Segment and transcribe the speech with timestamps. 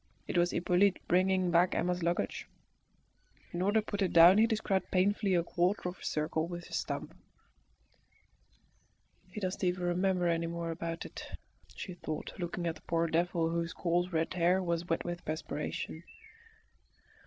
[0.27, 2.47] It was Hippolyte bringing back Emma's luggage.
[3.53, 6.65] In order to put it down he described painfully a quarter of a circle with
[6.65, 7.15] his stump.
[9.29, 11.37] "He doesn't even remember any more about it,"
[11.75, 16.03] she thought, looking at the poor devil, whose coarse red hair was wet with perspiration.